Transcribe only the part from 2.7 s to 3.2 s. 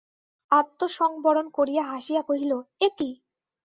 এ কী!